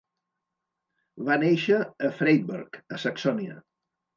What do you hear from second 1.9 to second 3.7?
a Freiberg, a Saxònia.